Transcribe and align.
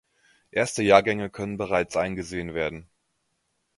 Erste 0.49 0.81
Jahrgänge 0.81 1.29
können 1.29 1.57
bereits 1.59 1.95
eingesehen 1.95 2.55
werden. 2.55 2.89